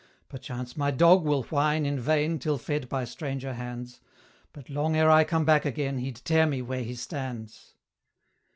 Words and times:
Perchance 0.29 0.75
my 0.75 0.89
dog 0.89 1.23
will 1.23 1.43
whine 1.43 1.85
in 1.85 1.99
vain 1.99 2.39
Till 2.39 2.57
fed 2.57 2.89
by 2.89 3.05
stranger 3.05 3.53
hands; 3.53 3.99
But 4.51 4.67
long 4.67 4.95
ere 4.95 5.11
I 5.11 5.23
come 5.23 5.45
back 5.45 5.63
again 5.63 5.99
He'd 5.99 6.21
tear 6.25 6.47
me 6.47 6.59
where 6.63 6.81
he 6.83 6.95
stands. 6.95 7.75